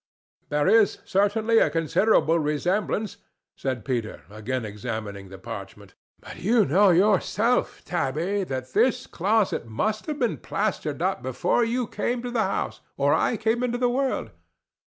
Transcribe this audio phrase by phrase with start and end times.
[0.49, 3.17] "There is certainly a considerable resemblance,"
[3.55, 5.93] said Peter, again examining the parchment.
[6.19, 11.85] "But you know yourself, Tabby, that this closet must have been plastered up before you
[11.85, 14.31] came to the house or I came into the world.